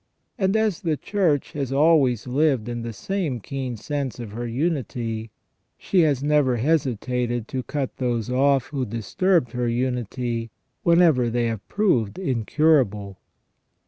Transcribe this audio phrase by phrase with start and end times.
[0.35, 5.29] And as the Church has always lived in the same keen sense of her unity,
[5.77, 10.49] she has never hesitated to cut those off who disturbed her unity,
[10.81, 13.19] whenever they have proved incurable.